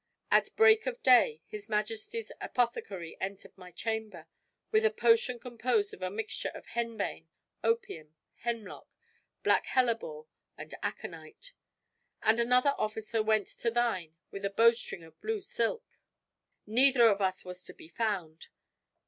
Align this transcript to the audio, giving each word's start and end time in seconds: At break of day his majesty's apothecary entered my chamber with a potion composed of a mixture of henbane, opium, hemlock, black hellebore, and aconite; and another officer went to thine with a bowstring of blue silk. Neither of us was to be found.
At 0.31 0.49
break 0.55 0.87
of 0.87 1.03
day 1.03 1.43
his 1.45 1.69
majesty's 1.69 2.31
apothecary 2.41 3.15
entered 3.21 3.55
my 3.55 3.69
chamber 3.71 4.25
with 4.71 4.83
a 4.83 4.89
potion 4.89 5.37
composed 5.37 5.93
of 5.93 6.01
a 6.01 6.09
mixture 6.09 6.49
of 6.55 6.65
henbane, 6.65 7.27
opium, 7.63 8.15
hemlock, 8.37 8.87
black 9.43 9.67
hellebore, 9.67 10.25
and 10.57 10.73
aconite; 10.81 11.53
and 12.23 12.39
another 12.39 12.73
officer 12.79 13.21
went 13.21 13.45
to 13.49 13.69
thine 13.69 14.15
with 14.31 14.43
a 14.43 14.49
bowstring 14.49 15.03
of 15.03 15.21
blue 15.21 15.39
silk. 15.39 15.85
Neither 16.65 17.07
of 17.07 17.21
us 17.21 17.45
was 17.45 17.63
to 17.65 17.73
be 17.75 17.87
found. 17.87 18.47